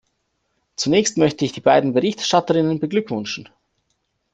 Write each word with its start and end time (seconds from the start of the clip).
Zunächst 0.77 1.17
möchte 1.19 1.45
ich 1.45 1.51
die 1.51 1.61
beiden 1.61 1.93
Berichterstatterinnen 1.93 2.79
beglückwünschen. 2.79 3.49